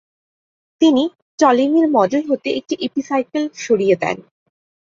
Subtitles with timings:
[0.81, 1.03] তিনি
[1.39, 4.17] টলেমির মডেল হতে একটি এপিসাইকেল সরিয়ে দেন।